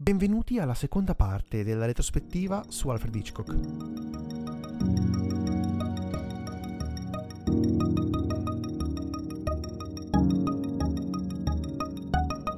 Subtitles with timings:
[0.00, 3.52] Benvenuti alla seconda parte della retrospettiva su Alfred Hitchcock.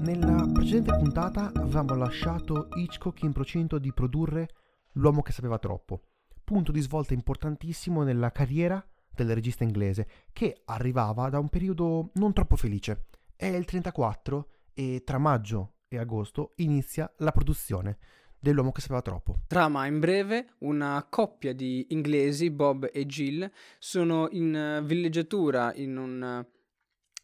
[0.00, 4.50] Nella precedente puntata avevamo lasciato Hitchcock in procinto di produrre
[4.93, 6.02] L'uomo che sapeva troppo,
[6.45, 12.34] punto di svolta importantissimo nella carriera del regista inglese, che arrivava da un periodo non
[12.34, 13.07] troppo felice.
[13.34, 17.98] È il 34 e tra maggio e agosto inizia la produzione
[18.39, 19.40] dell'uomo che sapeva troppo.
[19.49, 26.46] Trama in breve, una coppia di inglesi, Bob e Jill, sono in villeggiatura in un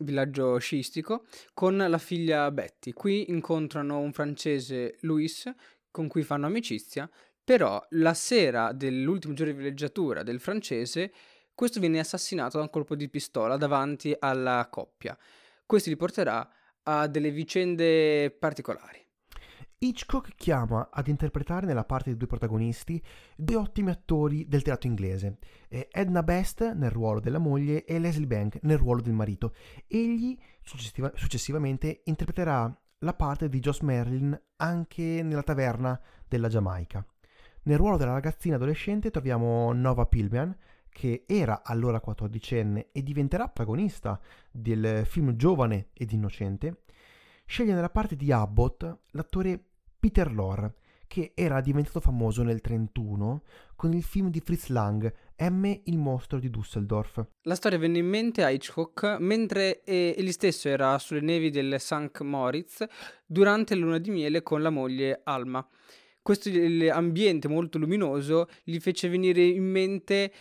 [0.00, 2.92] villaggio sciistico con la figlia Betty.
[2.92, 5.48] Qui incontrano un francese, Louis,
[5.92, 7.08] con cui fanno amicizia,
[7.42, 11.12] però la sera dell'ultimo giorno di villeggiatura del francese,
[11.54, 15.16] questo viene assassinato da un colpo di pistola davanti alla coppia.
[15.64, 16.46] Questo li porterà
[16.88, 19.04] a delle vicende particolari.
[19.78, 23.02] Hitchcock chiama ad interpretare nella parte dei due protagonisti
[23.36, 25.36] due ottimi attori del teatro inglese,
[25.68, 29.54] eh, Edna Best nel ruolo della moglie e Leslie Bank nel ruolo del marito.
[29.86, 37.04] Egli successiva- successivamente interpreterà la parte di Joss Merlin anche nella taverna della Giamaica.
[37.64, 40.56] Nel ruolo della ragazzina adolescente troviamo Nova Pilman,
[40.96, 44.18] che era allora quattordicenne e diventerà protagonista
[44.50, 46.84] del film Giovane ed Innocente,
[47.44, 49.62] sceglie nella parte di Abbott l'attore
[50.00, 53.42] Peter Lorre, che era diventato famoso nel 1931
[53.76, 55.80] con il film di Fritz Lang, M.
[55.84, 57.26] il mostro di Düsseldorf.
[57.42, 62.22] La storia venne in mente a Hitchcock mentre egli stesso era sulle nevi del St.
[62.22, 62.86] Moritz
[63.26, 65.68] durante la luna di miele con la moglie Alma.
[66.22, 66.50] Questo
[66.90, 70.32] ambiente molto luminoso gli fece venire in mente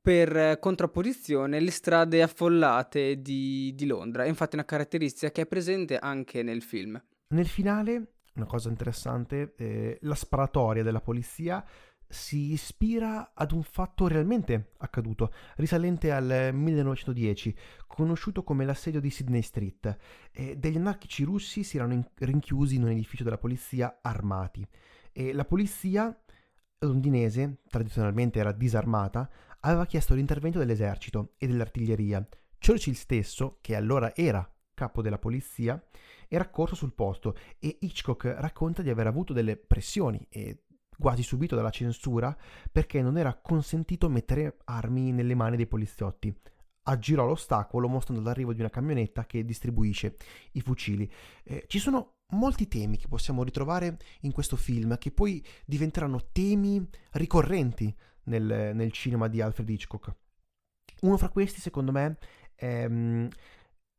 [0.00, 4.24] per contrapposizione le strade affollate di, di Londra.
[4.24, 7.02] Infatti è una caratteristica che è presente anche nel film.
[7.28, 11.64] Nel finale, una cosa interessante, eh, la sparatoria della polizia
[12.10, 17.54] si ispira ad un fatto realmente accaduto, risalente al 1910,
[17.86, 19.96] conosciuto come l'assedio di Sydney Street.
[20.32, 24.66] Eh, degli anarchici russi si erano in- rinchiusi in un edificio della polizia armati
[25.12, 26.16] e la polizia
[26.80, 32.26] londinese, tradizionalmente era disarmata, aveva chiesto l'intervento dell'esercito e dell'artiglieria.
[32.58, 35.82] Churchill stesso, che allora era capo della polizia,
[36.28, 40.64] era accorso sul posto e Hitchcock racconta di aver avuto delle pressioni e
[40.98, 42.36] quasi subito dalla censura
[42.70, 46.32] perché non era consentito mettere armi nelle mani dei poliziotti.
[46.82, 50.16] Aggirò l'ostacolo mostrando l'arrivo di una camionetta che distribuisce
[50.52, 51.10] i fucili.
[51.44, 56.86] Eh, ci sono molti temi che possiamo ritrovare in questo film che poi diventeranno temi
[57.12, 57.94] ricorrenti
[58.24, 60.14] nel, nel cinema di Alfred Hitchcock.
[61.02, 62.18] Uno fra questi, secondo me,
[62.54, 63.28] è um,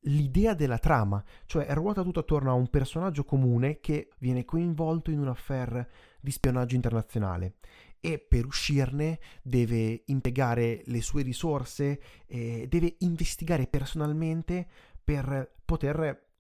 [0.06, 5.20] l'idea della trama, cioè ruota tutto attorno a un personaggio comune che viene coinvolto in
[5.20, 5.88] un affair
[6.20, 7.56] di spionaggio internazionale
[8.00, 14.68] e per uscirne deve impiegare le sue risorse, eh, deve investigare personalmente
[15.04, 16.31] per poter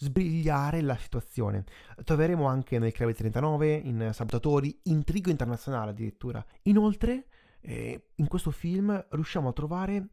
[0.00, 1.64] sbrigliare la situazione.
[2.02, 6.44] Troveremo anche nel Crave 39, in Sabotatori, intrigo internazionale addirittura.
[6.62, 7.26] Inoltre,
[7.60, 10.08] eh, in questo film riusciamo a trovare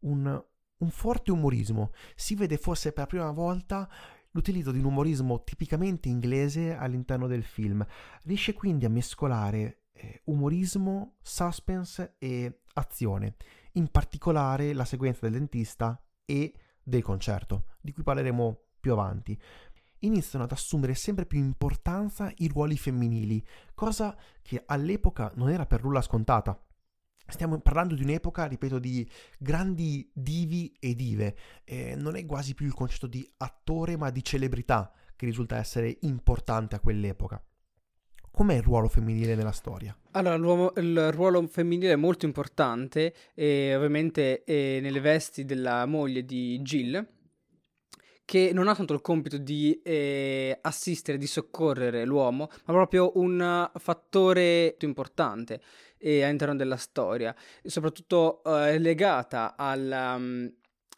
[0.00, 0.44] un,
[0.78, 1.90] un forte umorismo.
[2.14, 3.88] Si vede forse per la prima volta
[4.30, 7.84] l'utilizzo di un umorismo tipicamente inglese all'interno del film.
[8.22, 13.34] Riesce quindi a mescolare eh, umorismo, suspense e azione,
[13.72, 19.38] in particolare la sequenza del dentista e del concerto, di cui parleremo più avanti,
[20.00, 23.42] iniziano ad assumere sempre più importanza i ruoli femminili,
[23.74, 26.60] cosa che all'epoca non era per nulla scontata.
[27.24, 31.36] Stiamo parlando di un'epoca, ripeto, di grandi divi e dive.
[31.64, 35.98] Eh, non è quasi più il concetto di attore, ma di celebrità che risulta essere
[36.00, 37.42] importante a quell'epoca.
[38.32, 39.96] Com'è il ruolo femminile nella storia?
[40.12, 40.34] Allora,
[40.80, 47.06] il ruolo femminile è molto importante e ovviamente è nelle vesti della moglie di Jill,
[48.24, 53.70] che non ha tanto il compito di eh, assistere, di soccorrere l'uomo, ma proprio un
[53.74, 55.60] fattore importante
[55.98, 60.52] eh, all'interno della storia, soprattutto eh, legata al, um,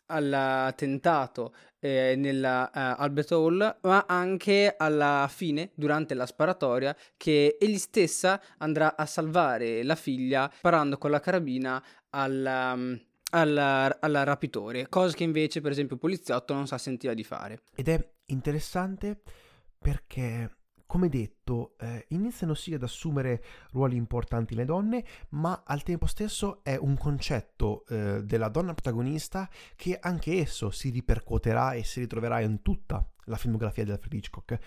[0.06, 7.78] all'attentato eh, nella uh, Albert Hall, ma anche alla fine, durante la sparatoria, che egli
[7.78, 12.72] stessa andrà a salvare la figlia sparando con la carabina al...
[12.74, 13.00] Um,
[13.34, 17.62] al, al rapitore, cosa che invece per esempio il poliziotto non sa sentiva di fare.
[17.74, 19.20] Ed è interessante
[19.78, 20.50] perché
[20.86, 23.42] come detto, eh, iniziano sì ad assumere
[23.72, 29.50] ruoli importanti le donne, ma al tempo stesso è un concetto eh, della donna protagonista
[29.74, 34.58] che anche esso si ripercuoterà e si ritroverà in tutta la filmografia di Alfred Hitchcock.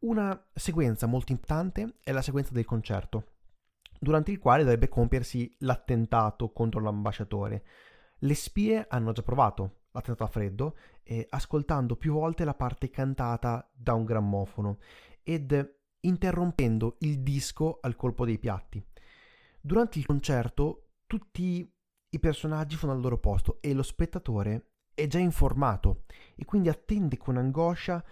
[0.00, 3.34] Una sequenza molto importante è la sequenza del concerto,
[4.00, 7.62] durante il quale dovrebbe compiersi l'attentato contro l'ambasciatore.
[8.20, 13.68] Le spie hanno già provato l'attentato a freddo, eh, ascoltando più volte la parte cantata
[13.72, 14.78] da un grammofono
[15.22, 18.84] ed interrompendo il disco al colpo dei piatti.
[19.60, 21.70] Durante il concerto tutti
[22.08, 26.04] i personaggi fanno al loro posto e lo spettatore è già informato
[26.34, 28.02] e quindi attende con angoscia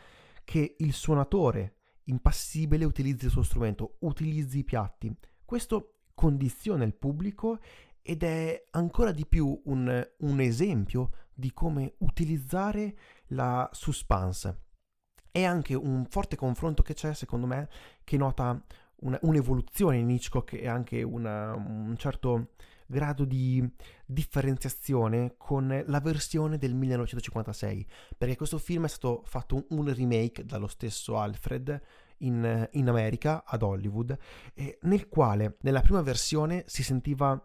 [0.44, 5.14] che il suonatore impassibile utilizzi il suo strumento, utilizzi i piatti.
[5.44, 7.60] Questo condiziona il pubblico
[8.06, 12.94] ed è ancora di più un, un esempio di come utilizzare
[13.28, 14.60] la suspense.
[15.30, 17.68] È anche un forte confronto che c'è, secondo me,
[18.04, 18.62] che nota
[18.96, 22.50] una, un'evoluzione in Hitchcock e anche una, un certo
[22.86, 23.66] grado di
[24.04, 27.86] differenziazione con la versione del 1956,
[28.18, 31.80] perché questo film è stato fatto un, remake dallo stesso Alfred
[32.18, 34.14] in, in America, ad Hollywood,
[34.82, 37.42] nel quale nella prima versione si sentiva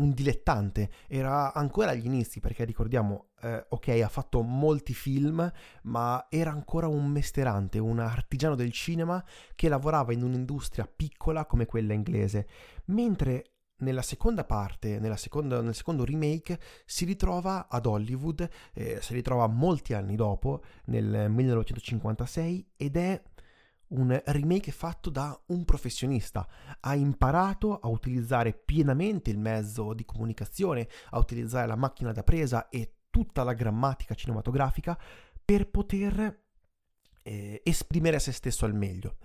[0.00, 5.50] un dilettante, era ancora agli inizi perché ricordiamo, eh, ok, ha fatto molti film,
[5.82, 9.22] ma era ancora un mesterante, un artigiano del cinema
[9.54, 12.48] che lavorava in un'industria piccola come quella inglese,
[12.86, 13.44] mentre
[13.80, 19.46] nella seconda parte, nella seconda, nel secondo remake, si ritrova ad Hollywood, eh, si ritrova
[19.46, 23.22] molti anni dopo, nel 1956, ed è
[23.90, 26.46] un remake fatto da un professionista.
[26.80, 32.68] Ha imparato a utilizzare pienamente il mezzo di comunicazione, a utilizzare la macchina da presa
[32.68, 34.98] e tutta la grammatica cinematografica
[35.44, 36.42] per poter
[37.22, 39.16] eh, esprimere se stesso al meglio.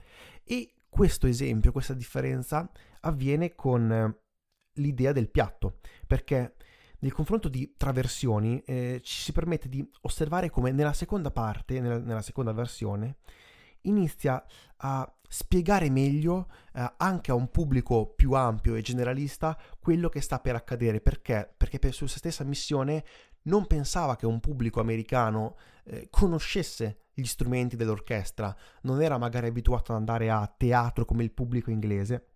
[0.44, 2.70] E questo esempio, questa differenza
[3.02, 4.16] avviene con
[4.74, 6.56] l'idea del piatto, perché
[7.00, 12.00] nel confronto di traversioni eh, ci si permette di osservare come nella seconda parte, nella,
[12.00, 13.18] nella seconda versione,
[13.88, 14.44] inizia
[14.78, 20.40] a spiegare meglio eh, anche a un pubblico più ampio e generalista quello che sta
[20.40, 21.02] per accadere.
[21.02, 21.54] Perché?
[21.56, 23.04] Perché per sua stessa missione
[23.44, 29.92] non pensava che un pubblico americano eh, conoscesse gli strumenti dell'orchestra, non era magari abituato
[29.92, 32.30] ad andare a teatro come il pubblico inglese.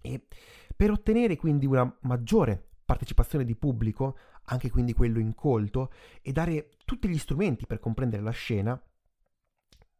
[0.00, 0.26] E
[0.74, 5.92] per ottenere quindi una maggiore partecipazione di pubblico, anche quindi quello incolto,
[6.22, 8.80] e dare tutti gli strumenti per comprendere la scena,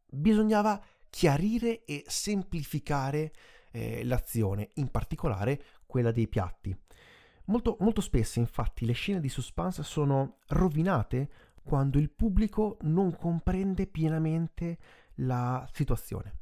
[0.09, 3.31] bisognava chiarire e semplificare
[3.71, 6.75] eh, l'azione, in particolare quella dei piatti.
[7.45, 11.29] Molto, molto spesso, infatti, le scene di suspense sono rovinate
[11.63, 14.77] quando il pubblico non comprende pienamente
[15.15, 16.37] la situazione.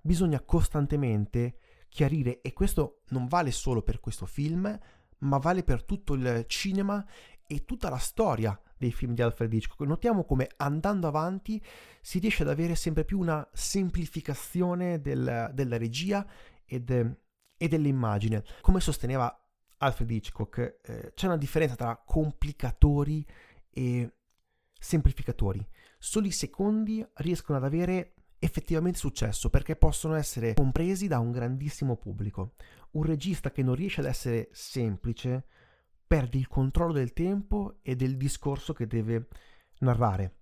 [0.00, 1.58] Bisogna costantemente
[1.88, 4.78] chiarire, e questo non vale solo per questo film,
[5.18, 7.04] ma vale per tutto il cinema
[7.46, 9.80] e tutta la storia dei film di Alfred Hitchcock.
[9.80, 11.62] Notiamo come andando avanti
[12.00, 16.26] si riesce ad avere sempre più una semplificazione del, della regia
[16.64, 16.90] ed,
[17.56, 18.44] e dell'immagine.
[18.60, 19.34] Come sosteneva
[19.78, 23.24] Alfred Hitchcock, eh, c'è una differenza tra complicatori
[23.70, 24.12] e
[24.78, 25.66] semplificatori.
[25.98, 31.96] Solo i secondi riescono ad avere effettivamente successo perché possono essere compresi da un grandissimo
[31.96, 32.54] pubblico.
[32.92, 35.46] Un regista che non riesce ad essere semplice
[36.06, 39.26] perde il controllo del tempo e del discorso che deve
[39.80, 40.34] narrare.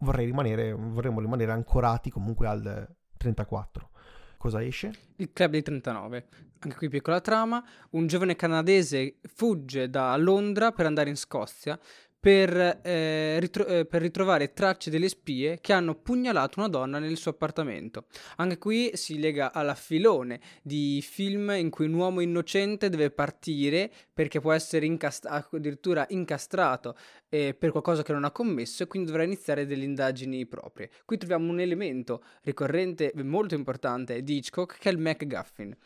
[0.00, 3.90] Vorrei rimanere, vorremmo rimanere ancorati comunque al 34.
[4.36, 4.92] Cosa esce?
[5.16, 6.28] Il club dei 39.
[6.58, 7.64] Anche qui piccola trama.
[7.90, 11.78] Un giovane canadese fugge da Londra per andare in Scozia
[12.18, 17.16] per, eh, ritro- eh, per, ritrovare tracce delle spie che hanno pugnalato una donna nel
[17.16, 18.06] suo appartamento.
[18.36, 23.90] Anche qui si lega alla filone di film in cui un uomo innocente deve partire
[24.12, 26.96] perché può essere incast- addirittura incastrato
[27.28, 30.90] eh, per qualcosa che non ha commesso e quindi dovrà iniziare delle indagini proprie.
[31.04, 35.76] Qui troviamo un elemento ricorrente e molto importante di Hitchcock che è il MacGuffin.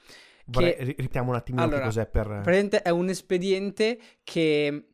[0.46, 2.26] Vorrei, che, ripetiamo un attimino allora, che cos'è per...
[2.26, 4.84] Praticamente è un espediente che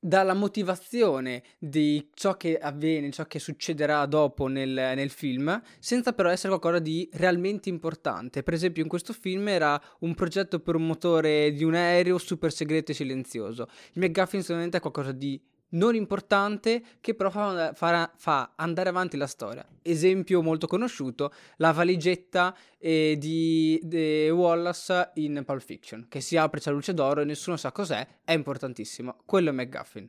[0.00, 6.28] dalla motivazione di ciò che avviene, ciò che succederà dopo nel, nel, film, senza però
[6.28, 8.42] essere qualcosa di realmente importante.
[8.42, 12.52] Per esempio, in questo film era un progetto per un motore di un aereo super
[12.52, 13.68] segreto e silenzioso.
[13.92, 19.16] Il McGuffin solamente è qualcosa di non importante che però fa, fa, fa, andare avanti
[19.16, 19.66] la storia.
[19.82, 26.60] Esempio molto conosciuto, la valigetta eh, di, di, Wallace in Pulp Fiction, che si apre,
[26.60, 29.16] c'è luce d'oro e nessuno sa cos'è, è importantissimo.
[29.24, 30.08] Quello è McGuffin.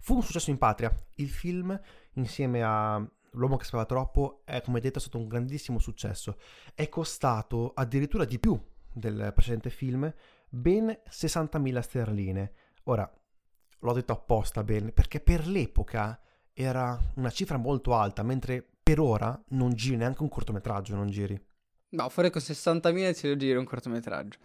[0.00, 0.94] Fu un successo in patria.
[1.16, 1.78] Il film,
[2.14, 6.38] insieme a L'uomo che sapeva troppo è, come detto, stato un grandissimo successo.
[6.74, 8.58] È costato addirittura di più
[8.92, 10.12] del precedente film,
[10.48, 12.52] ben 60.000 sterline.
[12.84, 13.10] Ora,
[13.80, 16.20] l'ho detto apposta bene, perché per l'epoca
[16.52, 21.40] era una cifra molto alta, mentre per ora non giri neanche un cortometraggio, non giri.
[21.90, 24.38] No, fuori con 60.000 ce lo giri un cortometraggio.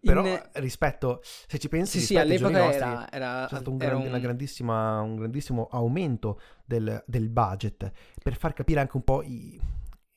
[0.00, 0.40] Però in...
[0.54, 4.20] rispetto, se ci pensi, sì, sì, all'epoca nostri, era, era, c'è stato un, grande, un...
[4.20, 7.90] grandissima, un grandissimo aumento del, del, budget
[8.22, 9.60] per far capire anche un po' i,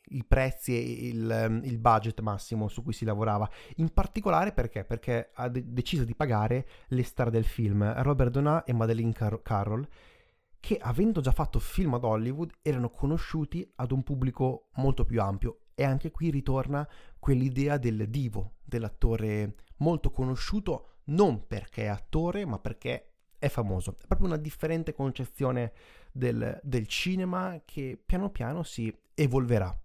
[0.09, 3.49] i prezzi e il, il, budget massimo su cui si lavorava.
[3.75, 4.83] In particolare perché?
[4.83, 9.41] Perché ha de- deciso di pagare le star del film, Robert Donat e Madeleine Car-
[9.41, 9.87] Carroll,
[10.59, 15.61] che avendo già fatto film ad Hollywood erano conosciuti ad un pubblico molto più ampio.
[15.73, 16.87] E anche qui ritorna
[17.17, 23.95] quell'idea del divo, dell'attore molto conosciuto non perché è attore, ma perché è famoso.
[24.01, 25.71] È proprio una differente concezione
[26.11, 29.75] del, del cinema che piano piano si evolverà.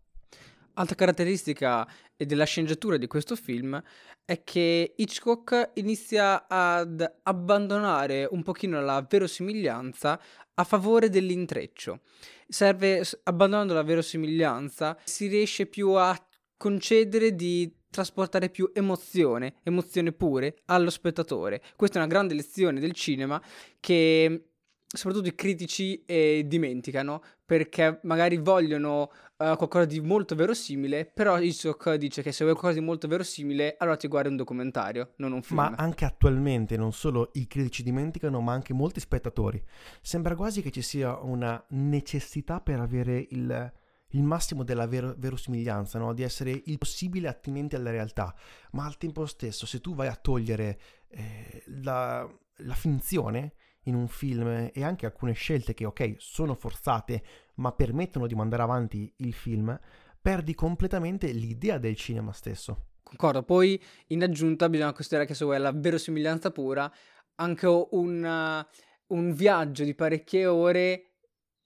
[0.74, 3.80] Altra caratteristica della sceneggiatura di questo film
[4.24, 10.20] è che Hitchcock inizia ad abbandonare un pochino la verosimiglianza
[10.54, 12.00] a favore dell'intreccio.
[12.48, 16.16] Serve, abbandonando la verosimiglianza, si riesce più a
[16.56, 21.62] concedere di trasportare più emozione, emozione pure, allo spettatore.
[21.76, 23.40] Questa è una grande lezione del cinema
[23.78, 24.48] che
[24.94, 31.94] soprattutto i critici eh, dimenticano perché magari vogliono uh, qualcosa di molto verosimile, però Hitchcock
[31.94, 35.42] dice che se vuoi qualcosa di molto verosimile, allora ti guardi un documentario, non un
[35.42, 35.60] film.
[35.60, 39.62] Ma anche attualmente non solo i critici dimenticano, ma anche molti spettatori.
[40.00, 43.72] Sembra quasi che ci sia una necessità per avere il,
[44.08, 46.12] il massimo della ver- verosimiglianza, no?
[46.12, 48.34] di essere il possibile attinenti alla realtà,
[48.72, 54.08] ma al tempo stesso se tu vai a togliere eh, la, la finzione, in un
[54.08, 57.22] film e anche alcune scelte che, ok, sono forzate,
[57.56, 59.78] ma permettono di mandare avanti il film,
[60.20, 62.86] perdi completamente l'idea del cinema stesso.
[63.02, 66.90] Concordo, poi in aggiunta bisogna considerare che se vuoi la verosimiglianza pura,
[67.36, 68.66] anche un,
[69.06, 71.13] un viaggio di parecchie ore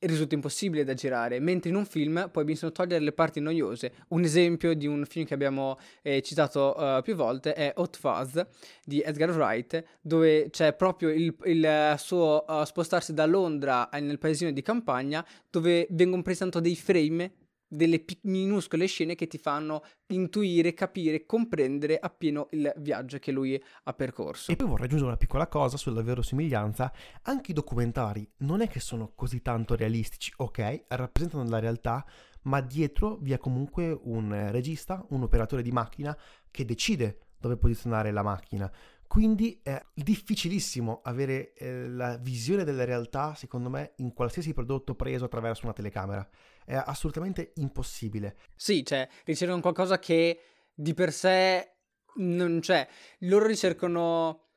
[0.01, 3.93] risulta impossibile da girare, mentre in un film puoi benissimo togliere le parti noiose.
[4.09, 8.41] Un esempio di un film che abbiamo eh, citato uh, più volte è Hot Fuzz
[8.85, 14.51] di Edgar Wright, dove c'è proprio il, il suo uh, spostarsi da Londra nel paesino
[14.51, 17.33] di campagna, dove vengono presentati dei frame
[17.69, 23.63] delle pic- minuscole scene che ti fanno intuire, capire, comprendere appieno il viaggio che lui
[23.85, 24.51] ha percorso.
[24.51, 28.81] E poi vorrei aggiungere una piccola cosa sulla verosimiglianza, anche i documentari non è che
[28.81, 32.05] sono così tanto realistici, ok, rappresentano la realtà,
[32.43, 36.17] ma dietro vi è comunque un regista, un operatore di macchina
[36.51, 38.73] che decide dove posizionare la macchina.
[39.07, 45.25] Quindi è difficilissimo avere eh, la visione della realtà, secondo me, in qualsiasi prodotto preso
[45.25, 46.29] attraverso una telecamera.
[46.69, 48.37] È assolutamente impossibile.
[48.55, 50.39] Sì, cioè, ricercano qualcosa che
[50.75, 51.77] di per sé
[52.17, 52.87] non c'è.
[53.21, 54.49] Loro ricercano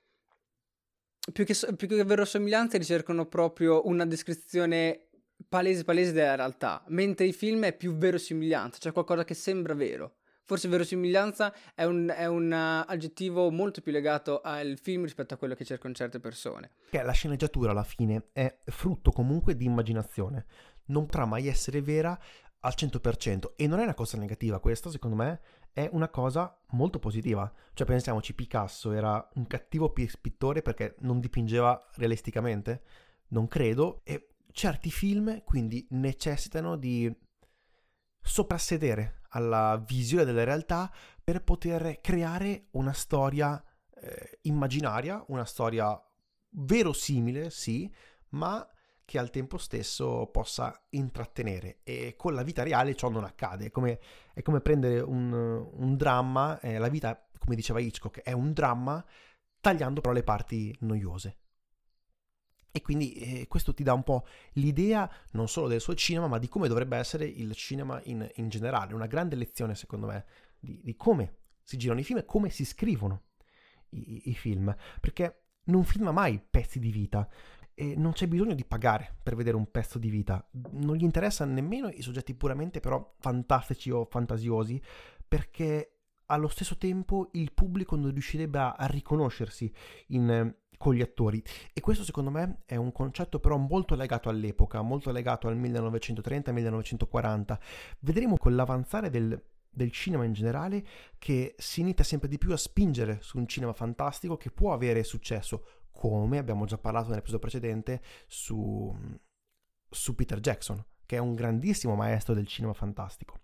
[1.31, 5.07] più che, più che verosomiglianza ricercano proprio una descrizione
[5.47, 10.15] palese palese della realtà, mentre i film è più verosimiglianza, cioè qualcosa che sembra vero.
[10.43, 15.37] Forse verosimiglianza è un, è un uh, aggettivo molto più legato al film rispetto a
[15.37, 16.71] quello che cercano certe persone.
[16.89, 20.45] Che la sceneggiatura alla fine è frutto comunque di immaginazione,
[20.85, 22.17] non potrà mai essere vera
[22.63, 25.41] al 100% e non è una cosa negativa questa, secondo me,
[25.73, 27.51] è una cosa molto positiva.
[27.73, 32.83] Cioè pensiamoci, Picasso era un cattivo pittore perché non dipingeva realisticamente?
[33.29, 37.13] Non credo e certi film quindi necessitano di
[38.21, 40.91] soprassedere alla visione della realtà
[41.23, 43.63] per poter creare una storia
[43.95, 45.99] eh, immaginaria, una storia
[46.49, 47.91] verosimile, sì,
[48.29, 48.67] ma
[49.11, 53.69] che al tempo stesso possa intrattenere e con la vita reale ciò non accade, è
[53.69, 53.99] come,
[54.33, 59.05] è come prendere un, un dramma, eh, la vita come diceva Hitchcock è un dramma
[59.59, 61.39] tagliando però le parti noiose.
[62.71, 66.39] E quindi eh, questo ti dà un po' l'idea non solo del suo cinema, ma
[66.39, 68.93] di come dovrebbe essere il cinema in, in generale.
[68.93, 70.25] Una grande lezione, secondo me,
[70.57, 73.23] di, di, come si girano i film e come si scrivono
[73.89, 74.73] i, i film.
[75.01, 77.27] Perché non filma mai pezzi di vita
[77.73, 80.45] e non c'è bisogno di pagare per vedere un pezzo di vita.
[80.71, 84.81] Non gli interessano nemmeno i soggetti puramente però fantastici o fantasiosi,
[85.27, 85.95] perché
[86.27, 89.71] allo stesso tempo il pubblico non riuscirebbe a, a riconoscersi
[90.07, 91.41] in, con gli attori.
[91.73, 97.57] E questo secondo me è un concetto però molto legato all'epoca, molto legato al 1930-1940.
[97.99, 100.83] Vedremo con l'avanzare del, del cinema in generale
[101.19, 105.03] che si inizia sempre di più a spingere su un cinema fantastico che può avere
[105.03, 108.95] successo, come abbiamo già parlato nell'episodio precedente su,
[109.89, 113.41] su Peter Jackson che è un grandissimo maestro del cinema fantastico.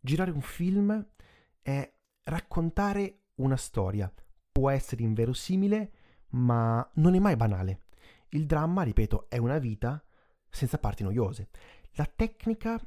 [0.00, 1.04] Girare un film
[1.60, 4.08] è raccontare una storia.
[4.52, 5.92] Può essere inverosimile,
[6.28, 7.86] ma non è mai banale.
[8.28, 10.00] Il dramma, ripeto, è una vita
[10.48, 11.48] senza parti noiose.
[11.94, 12.80] La tecnica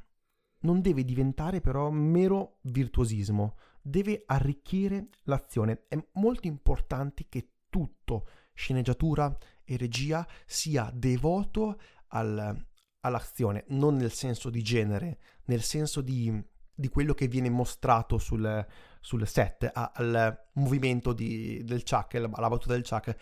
[0.60, 5.84] non deve diventare però mero virtuosismo, deve arricchire l'azione.
[5.88, 8.26] È molto importante che tutto,
[8.56, 12.66] sceneggiatura e regia, sia devoto al,
[13.00, 16.42] all'azione, non nel senso di genere, nel senso di,
[16.74, 18.66] di quello che viene mostrato sul,
[19.00, 23.16] sul set, al movimento di, del Chuck, alla battuta del Chuck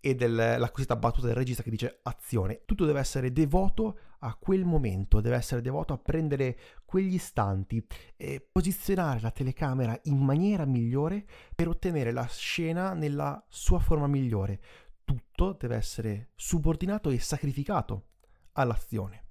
[0.00, 2.62] e della cosiddetta battuta del regista che dice azione.
[2.64, 7.84] Tutto deve essere devoto a quel momento, deve essere devoto a prendere quegli istanti
[8.16, 14.60] e posizionare la telecamera in maniera migliore per ottenere la scena nella sua forma migliore.
[15.04, 18.08] Tutto deve essere subordinato e sacrificato
[18.52, 19.24] all'azione.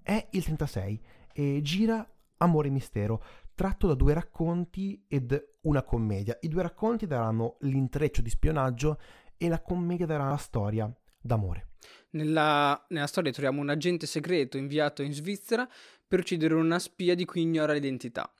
[0.00, 2.06] È il 36 e gira
[2.38, 3.22] Amore e Mistero,
[3.54, 6.36] tratto da due racconti ed una commedia.
[6.40, 8.98] I due racconti daranno l'intreccio di spionaggio
[9.36, 11.68] e la commedia darà la storia d'amore.
[12.10, 15.66] Nella, nella, storia troviamo un agente segreto inviato in Svizzera
[16.06, 18.30] per uccidere una spia di cui ignora l'identità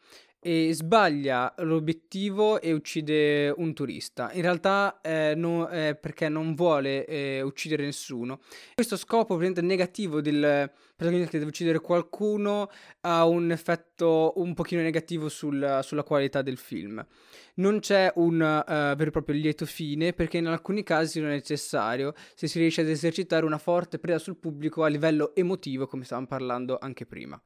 [0.44, 4.32] e sbaglia l'obiettivo e uccide un turista.
[4.32, 8.40] In realtà eh, no, eh, perché non vuole eh, uccidere nessuno.
[8.75, 12.68] Questo scopo negativo del protagonista che deve uccidere qualcuno
[13.02, 17.06] ha un effetto un pochino negativo sul, sulla qualità del film.
[17.54, 21.34] Non c'è un uh, vero e proprio lieto fine perché in alcuni casi non è
[21.34, 26.02] necessario se si riesce ad esercitare una forte presa sul pubblico a livello emotivo come
[26.02, 27.40] stavamo parlando anche prima.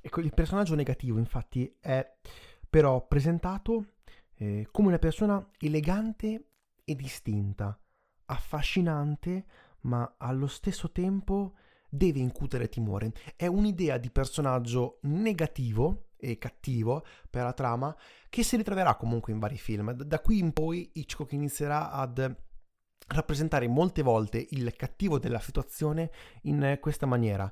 [0.00, 2.16] Ecco, il personaggio negativo infatti è
[2.68, 3.94] però presentato
[4.34, 6.52] eh, come una persona elegante
[6.84, 7.78] e distinta,
[8.26, 9.44] affascinante,
[9.82, 11.54] ma allo stesso tempo
[11.88, 13.12] deve incutere timore.
[13.36, 17.94] È un'idea di personaggio negativo e cattivo per la trama
[18.28, 19.92] che si ritroverà comunque in vari film.
[19.92, 22.36] Da qui in poi Hitchcock inizierà ad
[23.08, 26.10] rappresentare molte volte il cattivo della situazione
[26.42, 27.50] in questa maniera,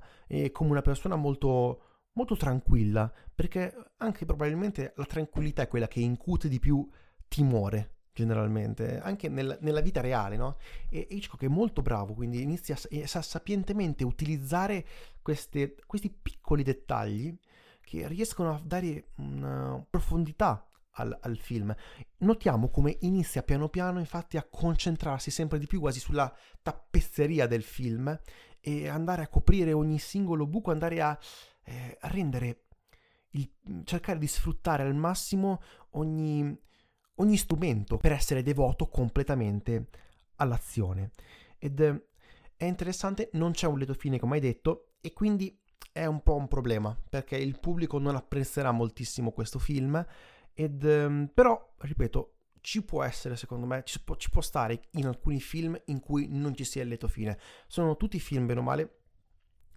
[0.53, 1.83] come una persona molto
[2.19, 6.87] molto tranquilla, perché anche probabilmente la tranquillità è quella che incute di più
[7.29, 10.57] timore generalmente, anche nel, nella vita reale, no?
[10.91, 14.85] E Hitchcock è molto bravo, quindi inizia a, sa sapientemente utilizzare
[15.23, 17.33] queste, questi piccoli dettagli
[17.81, 21.73] che riescono a dare una profondità al, al, film.
[22.19, 27.63] Notiamo come inizia piano piano infatti a concentrarsi sempre di più quasi sulla tappezzeria del
[27.63, 28.21] film
[28.61, 31.17] e andare a coprire ogni singolo buco, andare a
[31.69, 32.65] eh, rendere,
[33.31, 33.51] il,
[33.85, 36.57] cercare di sfruttare al massimo ogni,
[37.17, 39.89] ogni strumento per essere devoto completamente
[40.37, 41.11] all'azione.
[41.59, 41.81] Ed
[42.57, 45.57] è interessante, non c'è un lieto fine come hai detto e quindi
[45.93, 50.05] è un po' un problema perché il pubblico non apprezzerà moltissimo questo film
[50.55, 55.07] ed ehm, però, ripeto, ci può essere, secondo me, ci può, ci può, stare in
[55.07, 57.39] alcuni film in cui non ci sia il lieto fine.
[57.67, 58.98] Sono tutti film, bene o male,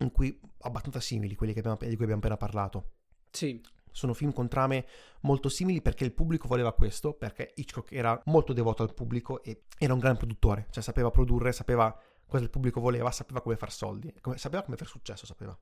[0.01, 2.91] in cui abbastanza simili, quelli abbiamo, di cui abbiamo appena parlato.
[3.31, 3.61] Sì.
[3.91, 4.85] Sono film con trame
[5.21, 9.63] molto simili perché il pubblico voleva questo, perché Hitchcock era molto devoto al pubblico e
[9.77, 11.93] era un gran produttore, cioè sapeva produrre, sapeva
[12.25, 15.57] cosa il pubblico voleva, sapeva come far soldi, come, sapeva come far successo, sapeva.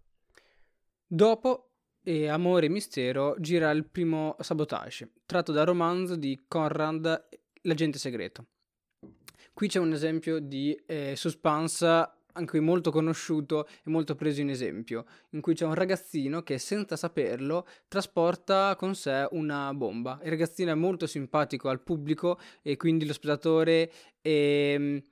[1.08, 1.70] Dopo
[2.04, 7.28] e Amore e Mistero gira il primo Sabotage, tratto dal romanzo di Conrad,
[7.64, 8.46] L'agente segreto.
[9.54, 14.50] Qui c'è un esempio di eh, suspense anche qui molto conosciuto e molto preso in
[14.50, 20.20] esempio, in cui c'è un ragazzino che senza saperlo trasporta con sé una bomba.
[20.24, 25.04] Il ragazzino è molto simpatico al pubblico e quindi lo spettatore eh,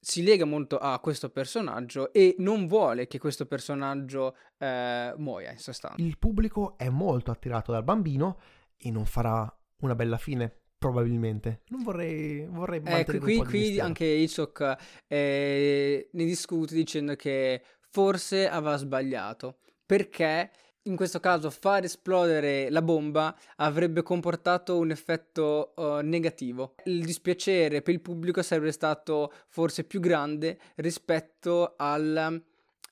[0.00, 5.58] si lega molto a questo personaggio e non vuole che questo personaggio eh, muoia in
[5.58, 6.00] sostanza.
[6.00, 8.38] Il pubblico è molto attirato dal bambino
[8.76, 11.62] e non farà una bella fine probabilmente.
[11.68, 18.76] Non vorrei, vorrei ecco, qui, qui anche Hitchcock eh, ne discute dicendo che forse aveva
[18.76, 20.50] sbagliato perché
[20.86, 26.74] in questo caso far esplodere la bomba avrebbe comportato un effetto uh, negativo.
[26.84, 32.40] Il dispiacere per il pubblico sarebbe stato forse più grande rispetto al,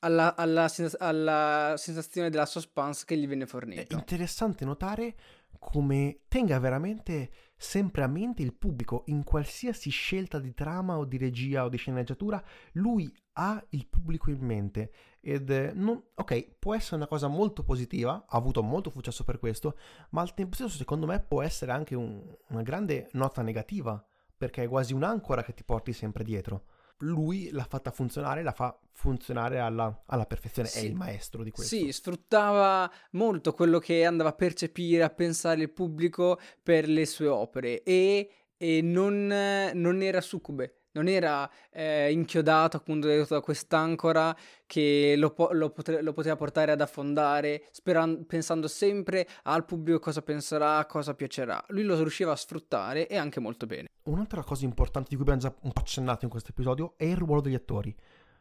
[0.01, 0.69] alla, alla,
[0.99, 3.95] alla, sensazione della suspense che gli viene fornita.
[3.95, 5.15] È interessante notare
[5.59, 11.17] come tenga veramente sempre a mente il pubblico in qualsiasi scelta di trama o di
[11.17, 16.97] regia o di sceneggiatura, lui ha il pubblico in mente ed non, ok, può essere
[16.97, 19.79] una cosa molto positiva, ha avuto molto successo per questo,
[20.11, 24.05] ma al tempo stesso secondo me può essere anche un, una grande nota negativa,
[24.37, 26.67] perché è quasi un'ancora che ti porti sempre dietro.
[27.05, 30.79] Lui l'ha fatta funzionare, la fa funzionare alla, alla perfezione, Sì.
[30.79, 31.75] è il maestro di questo.
[31.77, 37.27] Sì, sfruttava molto quello che andava a percepire, a pensare il pubblico per le sue
[37.29, 45.15] opere e, e non, non era succube, non era eh, inchiodato appunto da quest'ancora che
[45.17, 50.23] lo, po- lo potre- lo poteva portare ad affondare, speran- pensando sempre al pubblico cosa
[50.23, 51.63] penserà, cosa piacerà.
[51.69, 53.89] Lui lo riusciva a sfruttare e anche molto bene.
[54.05, 57.17] Un'altra cosa importante di cui abbiamo già un po' accennato in questo episodio è il
[57.17, 57.95] ruolo degli attori.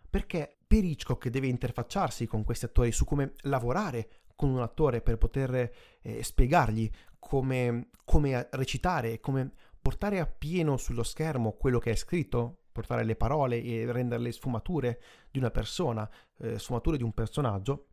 [0.10, 5.18] Perché per Hitchcock deve interfacciarsi con questi attori su come lavorare con un attore per
[5.18, 12.62] poter eh, spiegargli come, come recitare, come portare appieno sullo schermo quello che è scritto,
[12.72, 17.88] portare le parole e renderle sfumature di una persona, eh, sfumature di un personaggio,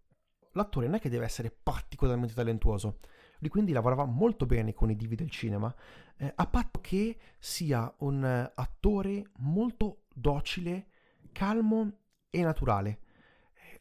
[0.53, 3.01] l'attore non è che deve essere particolarmente talentuoso.
[3.41, 5.75] Lui quindi lavorava molto bene con i divi del cinema,
[6.17, 10.87] eh, a patto che sia un eh, attore molto docile,
[11.33, 11.91] calmo
[12.31, 13.01] e naturale.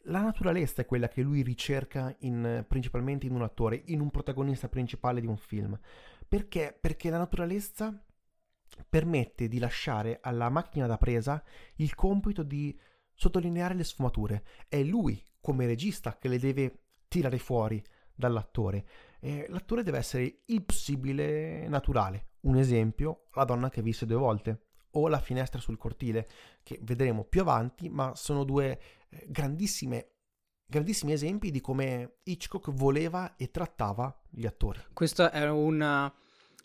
[0.04, 4.68] La naturalezza è quella che lui ricerca in, principalmente in un attore, in un protagonista
[4.68, 5.78] principale di un film.
[6.30, 6.78] Perché?
[6.80, 7.92] Perché la naturalezza
[8.88, 11.42] permette di lasciare alla macchina da presa
[11.78, 12.78] il compito di
[13.12, 14.44] sottolineare le sfumature.
[14.68, 17.82] È lui, come regista, che le deve tirare fuori
[18.14, 18.86] dall'attore.
[19.18, 22.28] Eh, l'attore deve essere il possibile naturale.
[22.42, 26.28] Un esempio, la donna che visse due volte o la finestra sul cortile,
[26.62, 30.10] che vedremo più avanti, ma sono due eh, grandissime,
[30.70, 34.78] grandissimi esempi di come Hitchcock voleva e trattava gli attori.
[34.92, 36.12] Questa è una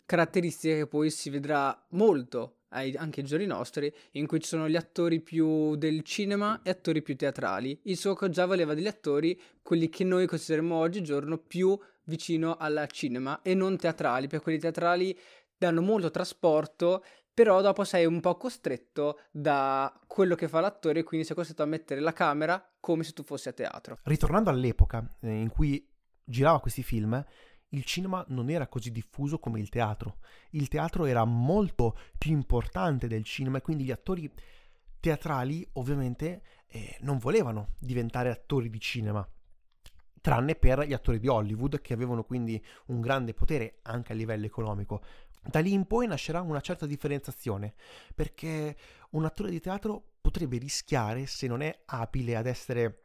[0.06, 4.68] caratteristica che poi si vedrà molto ai, anche ai giorni nostri, in cui ci sono
[4.68, 7.80] gli attori più del cinema e attori più teatrali.
[7.82, 13.42] Il Hitchcock già voleva degli attori, quelli che noi consideriamo oggigiorno, più vicino al cinema
[13.42, 15.18] e non teatrali, perché quelli teatrali
[15.58, 17.04] danno molto trasporto,
[17.36, 21.66] però dopo sei un po' costretto da quello che fa l'attore, quindi sei costretto a
[21.66, 23.98] mettere la camera come se tu fossi a teatro.
[24.04, 25.86] Ritornando all'epoca eh, in cui
[26.24, 27.22] girava questi film,
[27.68, 30.16] il cinema non era così diffuso come il teatro.
[30.52, 34.32] Il teatro era molto più importante del cinema e quindi gli attori
[34.98, 39.28] teatrali ovviamente eh, non volevano diventare attori di cinema
[40.26, 44.44] tranne per gli attori di Hollywood che avevano quindi un grande potere anche a livello
[44.44, 45.00] economico.
[45.48, 47.74] Da lì in poi nascerà una certa differenziazione,
[48.14, 48.76] perché
[49.10, 53.04] un attore di teatro potrebbe rischiare, se non è abile ad essere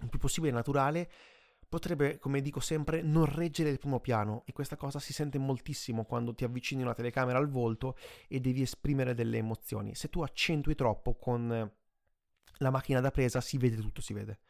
[0.00, 1.10] il più possibile naturale,
[1.68, 6.04] potrebbe, come dico sempre, non reggere il primo piano e questa cosa si sente moltissimo
[6.04, 9.94] quando ti avvicini una telecamera al volto e devi esprimere delle emozioni.
[9.94, 11.70] Se tu accentui troppo con
[12.60, 14.40] la macchina da presa si vede tutto, si vede.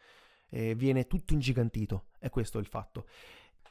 [0.51, 3.07] Eh, viene tutto ingigantito, è questo il fatto.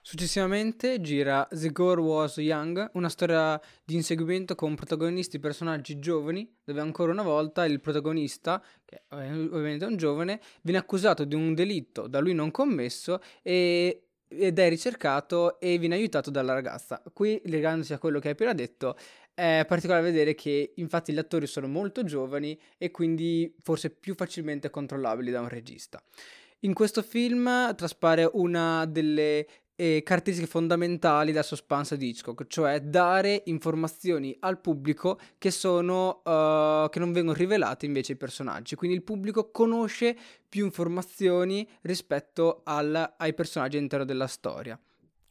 [0.07, 6.79] Successivamente gira The Girl Was Young, una storia di inseguimento con protagonisti personaggi giovani, dove
[6.79, 12.07] ancora una volta il protagonista, che ovviamente è un giovane, viene accusato di un delitto
[12.07, 17.03] da lui non commesso e, ed è ricercato e viene aiutato dalla ragazza.
[17.11, 18.95] Qui, legandosi a quello che hai appena detto,
[19.33, 24.69] è particolare vedere che infatti gli attori sono molto giovani e quindi forse più facilmente
[24.69, 26.01] controllabili da un regista.
[26.61, 29.45] In questo film traspare una delle
[29.77, 36.89] eh, caratteristiche fondamentali della suspense di Hitchcock, cioè dare informazioni al pubblico che, sono, uh,
[36.89, 38.75] che non vengono rivelate invece ai personaggi.
[38.75, 40.17] Quindi il pubblico conosce
[40.49, 44.79] più informazioni rispetto al, ai personaggi all'interno della storia.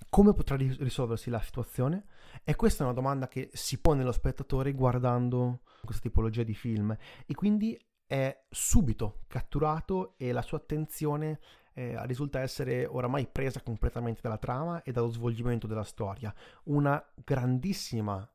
[0.08, 2.06] Come potrà risolversi la situazione?
[2.44, 6.96] E questa è una domanda che si pone lo spettatore guardando questa tipologia di film
[7.26, 11.40] e quindi è subito catturato e la sua attenzione
[11.76, 16.34] eh, risulta essere oramai presa completamente dalla trama e dallo svolgimento della storia.
[16.64, 18.26] Una grandissima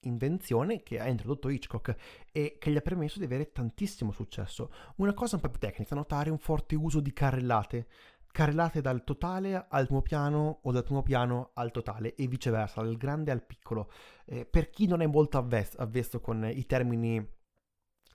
[0.00, 1.94] invenzione che ha introdotto Hitchcock
[2.32, 4.72] e che gli ha permesso di avere tantissimo successo.
[4.96, 7.86] Una cosa un po' più tecnica, notare un forte uso di carrellate,
[8.32, 12.96] carrellate dal totale al primo piano o dal primo piano al totale e viceversa, dal
[12.96, 13.90] grande al piccolo.
[14.24, 17.34] Eh, per chi non è molto avvesto, con i termini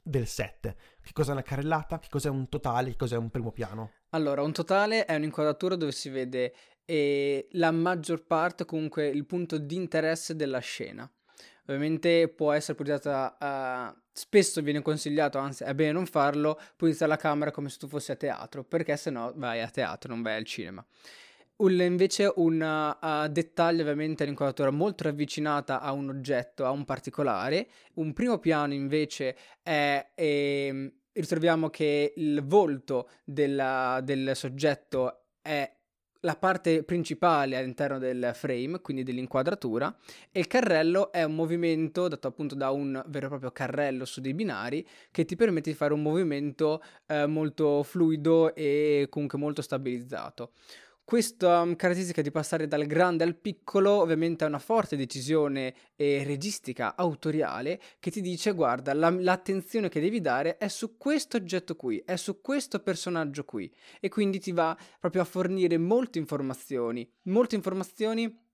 [0.02, 0.76] del set.
[1.02, 2.00] Che cos'è una carrellata?
[2.00, 2.92] Che cos'è un totale?
[2.92, 3.92] Che cos'è un primo piano?
[4.14, 9.58] Allora, un totale è un'inquadratura dove si vede eh, la maggior parte, comunque il punto
[9.58, 11.10] di interesse della scena.
[11.68, 17.14] Ovviamente può essere progettata, uh, spesso viene consigliato, anzi è bene non farlo, puoi iniziare
[17.14, 20.22] la camera come se tu fossi a teatro, perché se no vai a teatro, non
[20.22, 20.86] vai al cinema.
[21.58, 27.68] Un, invece un uh, dettaglio ovviamente l'inquadratura molto ravvicinata a un oggetto, a un particolare.
[27.94, 35.70] Un primo piano invece è, è ritroviamo che il volto della, del soggetto è
[36.24, 39.96] la parte principale all'interno del frame, quindi dell'inquadratura,
[40.32, 44.22] e il carrello è un movimento dato appunto da un vero e proprio carrello su
[44.22, 49.62] dei binari che ti permette di fare un movimento eh, molto fluido e comunque molto
[49.62, 50.52] stabilizzato.
[51.04, 56.24] Questa um, caratteristica di passare dal grande al piccolo ovviamente è una forte decisione eh,
[56.24, 61.76] registica, autoriale, che ti dice guarda, la, l'attenzione che devi dare è su questo oggetto
[61.76, 67.10] qui, è su questo personaggio qui e quindi ti va proprio a fornire molte informazioni,
[67.24, 68.50] molte informazioni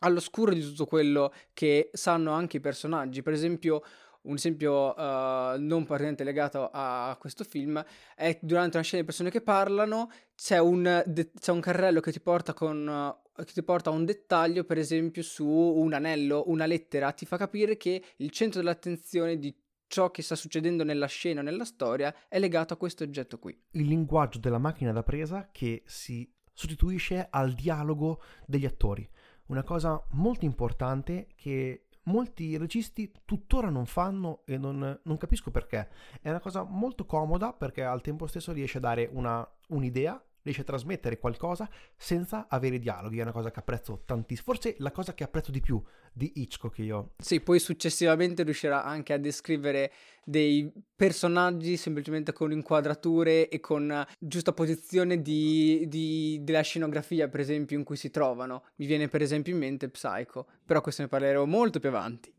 [0.00, 3.22] all'oscuro di tutto quello che sanno anche i personaggi.
[3.22, 3.82] Per esempio,
[4.26, 7.82] un esempio uh, non praticamente legato a questo film
[8.14, 12.12] è durante una scena di persone che parlano c'è un, de- c'è un carrello che
[12.12, 12.20] ti
[12.54, 17.12] con uh, che ti porta a un dettaglio per esempio su un anello una lettera.
[17.12, 19.54] Ti fa capire che il centro dell'attenzione di
[19.88, 23.58] ciò che sta succedendo nella scena nella storia è legato a questo oggetto qui.
[23.72, 29.08] Il linguaggio della macchina da presa che si sostituisce al dialogo degli attori.
[29.46, 35.88] Una cosa molto importante che molti registi tuttora non fanno e non, non, capisco perché.
[36.20, 40.62] È una cosa molto comoda perché al tempo stesso riesce a dare una, un'idea riesce
[40.62, 45.12] a trasmettere qualcosa senza avere dialoghi, è una cosa che apprezzo tantissimo, forse la cosa
[45.12, 45.82] che apprezzo di più
[46.12, 47.14] di Hitchcock io.
[47.18, 49.92] Sì, poi successivamente riuscirà anche a descrivere
[50.24, 57.76] dei personaggi semplicemente con inquadrature e con giusta posizione di, di, della scenografia, per esempio,
[57.76, 58.64] in cui si trovano.
[58.76, 62.32] Mi viene per esempio in mente Psycho, però questo ne parleremo molto più avanti.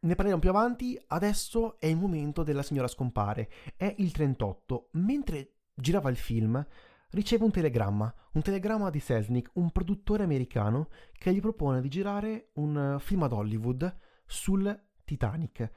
[0.00, 5.54] Ne parleremo più avanti, adesso è il momento della signora scompare, è il 38, mentre
[5.74, 6.64] girava il film
[7.10, 12.50] riceve un telegramma, un telegramma di Selznick, un produttore americano che gli propone di girare
[12.54, 15.70] un eh, film ad Hollywood sul Titanic.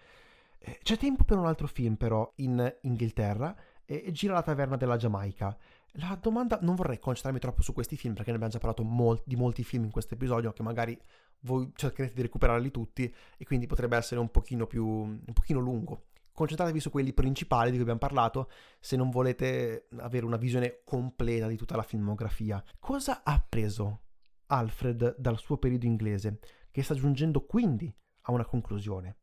[0.60, 4.98] Eh, c'è tempo per un altro film però in Inghilterra e gira la taverna della
[4.98, 5.58] Giamaica.
[5.96, 9.22] La domanda, non vorrei concentrarmi troppo su questi film perché ne abbiamo già parlato mol-
[9.26, 10.98] di molti film in questo episodio che magari
[11.42, 16.04] voi cercherete di recuperarli tutti e quindi potrebbe essere un pochino più un pochino lungo
[16.42, 18.50] concentratevi su quelli principali di cui abbiamo parlato
[18.80, 22.64] se non volete avere una visione completa di tutta la filmografia.
[22.80, 24.02] Cosa ha preso
[24.48, 26.40] Alfred dal suo periodo inglese,
[26.72, 29.18] che sta giungendo quindi a una conclusione?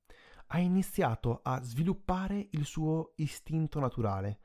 [0.47, 4.39] Ha iniziato a sviluppare il suo istinto naturale.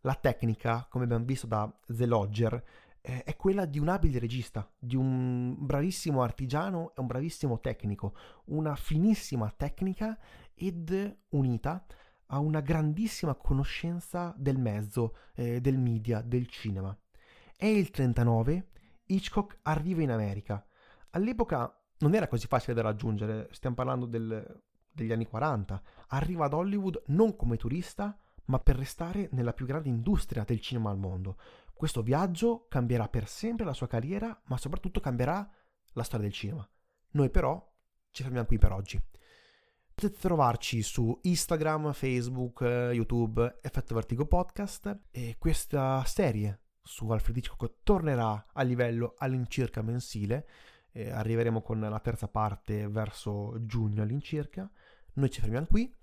[0.00, 2.64] La tecnica, come abbiamo visto da The Lodger,
[3.02, 8.14] è quella di un abile regista, di un bravissimo artigiano e un bravissimo tecnico,
[8.46, 10.18] una finissima tecnica
[10.54, 11.84] ed unita
[12.26, 16.96] ha una grandissima conoscenza del mezzo, eh, del media, del cinema.
[17.56, 18.68] È il 39,
[19.06, 20.64] Hitchcock arriva in America.
[21.10, 25.82] All'epoca non era così facile da raggiungere, stiamo parlando del, degli anni 40.
[26.08, 30.90] Arriva ad Hollywood non come turista, ma per restare nella più grande industria del cinema
[30.90, 31.36] al mondo.
[31.72, 35.48] Questo viaggio cambierà per sempre la sua carriera, ma soprattutto cambierà
[35.92, 36.68] la storia del cinema.
[37.12, 37.72] Noi però
[38.10, 39.00] ci fermiamo qui per oggi.
[39.94, 47.76] Potete trovarci su Instagram, Facebook, YouTube, Effetto Vertigo Podcast e questa serie su Alfred Hitchcock
[47.84, 50.48] tornerà a livello all'incirca mensile.
[50.90, 54.68] Eh, arriveremo con la terza parte verso giugno all'incirca.
[55.14, 55.94] Noi ci fermiamo qui.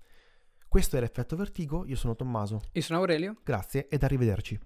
[0.66, 2.62] Questo era Effetto Vertigo, io sono Tommaso.
[2.72, 3.36] Io sono Aurelio.
[3.44, 4.58] Grazie ed arrivederci.